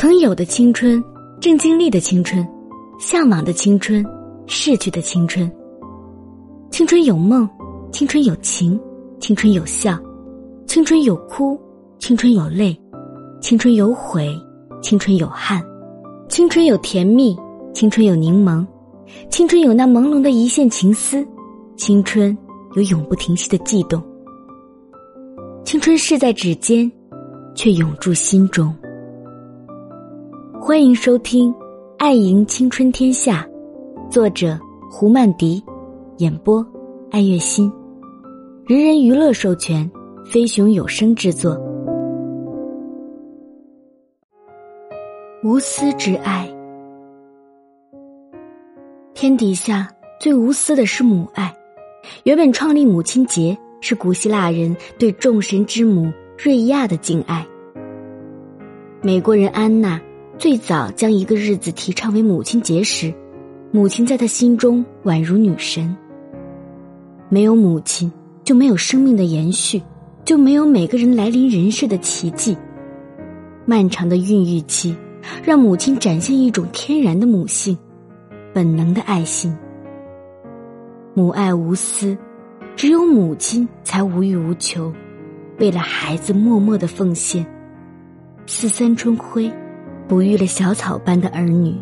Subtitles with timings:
[0.00, 1.02] 曾有的青春，
[1.40, 2.46] 正经历的青春，
[3.00, 4.06] 向往的青春，
[4.46, 5.50] 逝去的青春。
[6.70, 7.48] 青春有梦，
[7.90, 8.78] 青春有情，
[9.18, 9.98] 青春有笑，
[10.68, 11.60] 青春有哭，
[11.98, 12.80] 青春有泪，
[13.40, 14.32] 青春有悔，
[14.80, 15.60] 青春有憾，
[16.28, 17.36] 青春有甜蜜，
[17.74, 18.64] 青春有柠檬，
[19.28, 21.26] 青春有那朦胧的一线情丝，
[21.76, 22.38] 青春
[22.76, 24.00] 有永不停息的悸动。
[25.64, 26.88] 青春逝在指尖，
[27.52, 28.72] 却永驻心中。
[30.60, 31.52] 欢迎收听
[31.98, 33.48] 《爱赢青春天下》，
[34.10, 34.58] 作者
[34.90, 35.62] 胡曼迪，
[36.18, 36.64] 演播
[37.10, 37.72] 爱月心，
[38.66, 39.88] 人人娱乐授权，
[40.26, 41.56] 飞熊有声制作。
[45.44, 46.52] 无私之爱，
[49.14, 49.88] 天底下
[50.20, 51.54] 最无私的是母爱。
[52.24, 57.46] 原本创立母亲节是古希腊人对众神之母瑞亚的敬爱。
[59.00, 59.98] 美国人安娜。
[60.38, 63.12] 最早将一个日子提倡为母亲节时，
[63.72, 65.96] 母亲在他心中宛如女神。
[67.28, 68.10] 没有母亲，
[68.44, 69.82] 就没有生命的延续，
[70.24, 72.56] 就没有每个人来临人世的奇迹。
[73.66, 74.96] 漫长的孕育期，
[75.42, 77.76] 让母亲展现一种天然的母性，
[78.54, 79.52] 本能的爱心。
[81.14, 82.16] 母爱无私，
[82.76, 84.92] 只有母亲才无欲无求，
[85.58, 87.44] 为了孩子默默的奉献。
[88.46, 89.52] 似三春晖。
[90.08, 91.74] 哺育了小草般的儿女。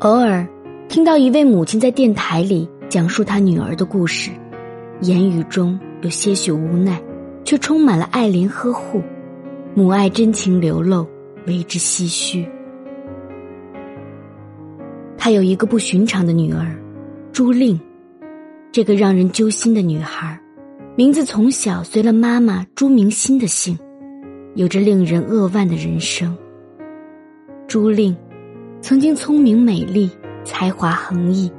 [0.00, 0.46] 偶尔
[0.88, 4.32] 听到一位母亲在电台里讲述她女儿的故事，
[5.02, 7.00] 言语中有些许无奈，
[7.44, 9.00] 却充满了爱怜呵护，
[9.74, 11.06] 母爱真情流露，
[11.46, 12.44] 为之唏嘘。
[15.16, 16.76] 她有一个不寻常的女儿，
[17.32, 17.78] 朱令，
[18.72, 20.40] 这个让人揪心的女孩，
[20.96, 23.78] 名字从小随了妈妈朱明心的姓，
[24.54, 26.36] 有着令人扼腕的人生。
[27.68, 28.16] 朱令，
[28.80, 30.10] 曾经聪明美丽，
[30.42, 31.52] 才华横溢，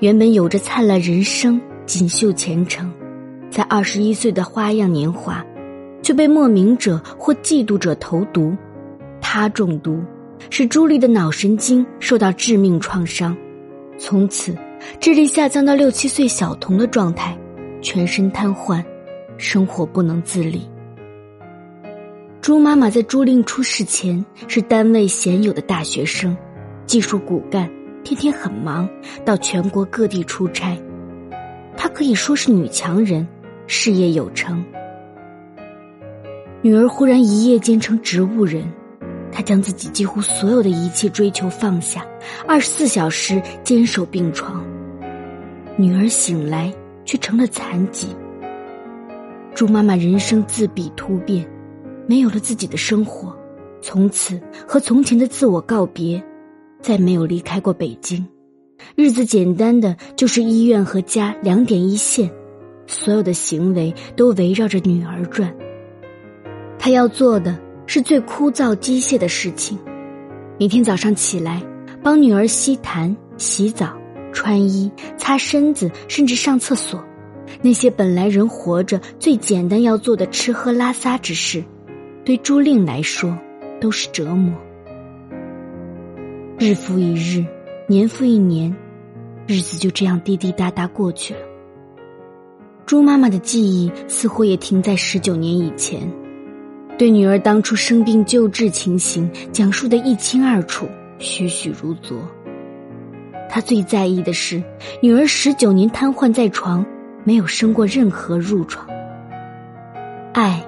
[0.00, 2.92] 原本有着灿烂人生、锦绣前程，
[3.48, 5.40] 在二十一岁的花样年华，
[6.02, 8.56] 却被莫名者或嫉妒者投毒，
[9.20, 10.02] 他中毒，
[10.50, 13.36] 使朱莉的脑神经受到致命创伤，
[13.96, 14.52] 从此
[14.98, 17.38] 智力下降到六七岁小童的状态，
[17.80, 18.82] 全身瘫痪，
[19.38, 20.68] 生活不能自理。
[22.40, 26.34] 朱妈妈在朱令出事前是单位鲜有的大学生，
[26.86, 27.70] 技术骨干，
[28.02, 28.88] 天天很忙，
[29.26, 30.74] 到全国各地出差。
[31.76, 33.28] 她可以说是女强人，
[33.66, 34.64] 事业有成。
[36.62, 38.64] 女儿忽然一夜间成植物人，
[39.30, 42.06] 她将自己几乎所有的一切追求放下，
[42.48, 44.64] 二十四小时坚守病床。
[45.76, 46.72] 女儿醒来
[47.04, 48.08] 却成了残疾。
[49.54, 51.46] 朱妈妈人生自闭突变。
[52.10, 53.32] 没有了自己的生活，
[53.80, 56.20] 从此和从前的自我告别，
[56.80, 58.26] 再没有离开过北京。
[58.96, 62.28] 日子简单的就是医院和家两点一线，
[62.88, 65.54] 所有的行为都围绕着女儿转。
[66.80, 67.56] 他要做的
[67.86, 69.78] 是最枯燥机械的事情：
[70.58, 71.62] 每天早上起来
[72.02, 73.96] 帮女儿吸痰、洗澡、
[74.32, 77.04] 穿衣、擦身子，甚至上厕所。
[77.62, 81.62] 那些本来人活着最简单要做的吃喝拉撒之事。
[82.24, 83.36] 对朱令来说，
[83.80, 84.54] 都是折磨。
[86.58, 87.44] 日复一日，
[87.86, 88.76] 年复一年，
[89.46, 91.40] 日子就这样滴滴答答过去了。
[92.84, 96.00] 朱妈妈的记忆似乎也停在十九年以前，
[96.98, 100.86] 对女儿当初生病救治情形讲述的一清二楚，
[101.18, 102.18] 栩栩如昨。
[103.48, 104.62] 她最在意的是，
[105.00, 106.84] 女儿十九年瘫痪在床，
[107.24, 108.86] 没有生过任何褥疮。
[110.34, 110.62] 爱。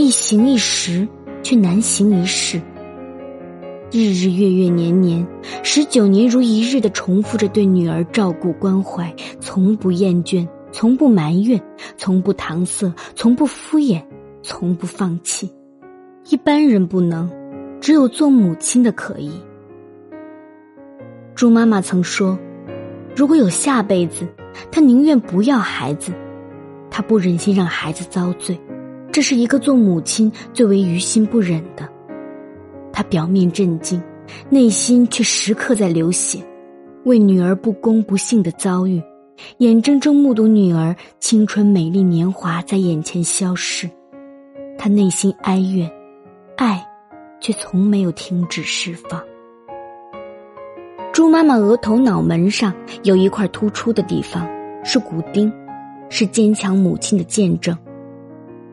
[0.00, 1.06] 一行一时，
[1.42, 2.58] 却难行一世。
[3.92, 5.26] 日日月月年年，
[5.62, 11.60] 十九年如一日的重复着对女儿照顾关怀，从不厌倦，从不埋怨，
[11.98, 14.02] 从不搪塞，从不敷衍，
[14.42, 15.52] 从不放弃。
[16.30, 17.30] 一般人不能，
[17.78, 19.30] 只有做母亲的可以。
[21.34, 22.38] 朱妈妈曾说
[23.14, 24.26] ：“如果有下辈子，
[24.72, 26.10] 她宁愿不要孩子，
[26.90, 28.58] 她不忍心让孩子遭罪。”
[29.12, 31.88] 这是一个做母亲最为于心不忍的。
[32.92, 34.00] 她表面震惊，
[34.48, 36.38] 内心却时刻在流血，
[37.04, 39.02] 为女儿不公不幸的遭遇，
[39.58, 43.90] 眼睁睁目睹女儿青春美丽年华在眼前消失。
[44.78, 45.90] 她内心哀怨，
[46.56, 46.86] 爱，
[47.40, 49.20] 却从没有停止释放。
[51.12, 52.72] 猪妈妈额头脑门上
[53.02, 54.48] 有一块突出的地方，
[54.84, 55.52] 是骨钉，
[56.08, 57.76] 是坚强母亲的见证。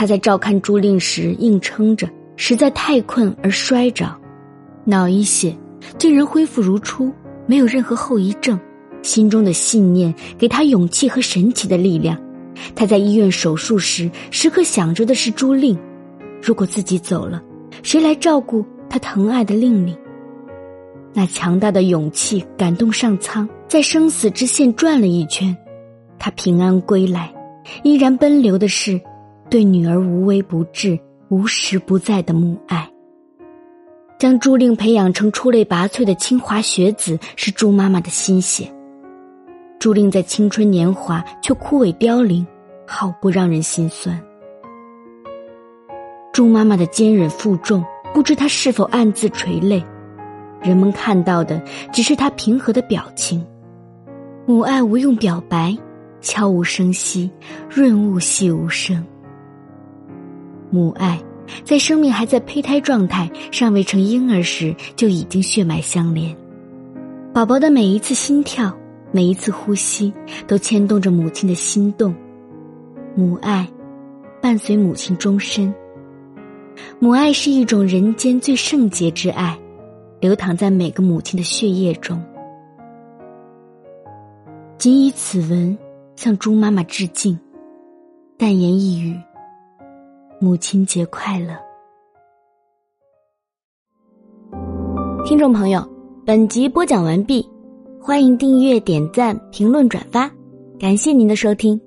[0.00, 4.10] 他在照看朱令时硬撑着，实在太困而摔着，
[4.82, 5.54] 脑溢血，
[5.98, 7.12] 竟然恢复如初，
[7.44, 8.58] 没有任何后遗症。
[9.02, 12.18] 心中的信念给他勇气和神奇的力量。
[12.74, 15.78] 他在医院手术时，时刻想着的是朱令。
[16.40, 17.42] 如果自己走了，
[17.82, 19.94] 谁来照顾他疼爱的令令？
[21.12, 25.54] 那强大的勇气感动上苍，在生死之线转了一圈，
[26.18, 27.30] 他平安归来，
[27.82, 28.98] 依然奔流的是
[29.50, 30.96] 对女儿无微不至、
[31.28, 32.88] 无时不在的母爱。
[34.16, 38.72] 将朱令培养成出类拔萃的清华学子，是朱妈妈的心血。
[39.80, 42.46] 朱令在青春年华却枯萎凋零，
[42.86, 44.22] 好不让人心酸。
[46.32, 49.84] 朱妈妈的坚忍负重，不知她是否暗自垂泪。
[50.62, 51.60] 人们看到的
[51.92, 53.44] 只是她平和的表情，
[54.46, 55.76] 母爱无用表白，
[56.20, 57.30] 悄无声息，
[57.68, 59.04] 润物细无声。
[60.70, 61.20] 母爱
[61.64, 66.36] 在生命还在胚胎状态、尚未成婴儿时就已经血脉相连，
[67.34, 68.74] 宝宝的每一次心跳。
[69.12, 70.12] 每一次呼吸
[70.46, 72.14] 都牵动着母亲的心动，
[73.16, 73.68] 母爱
[74.40, 75.74] 伴随母亲终身。
[77.00, 79.58] 母爱是一种人间最圣洁之爱，
[80.20, 82.22] 流淌在每个母亲的血液中。
[84.78, 85.76] 仅以此文
[86.14, 87.36] 向猪妈妈致敬，
[88.38, 89.18] 淡言一语：
[90.42, 91.54] 母亲节快乐。
[95.26, 95.86] 听众朋友，
[96.24, 97.46] 本集播讲完毕。
[98.00, 100.30] 欢迎订阅、点赞、评论、转发，
[100.78, 101.78] 感谢您的收听。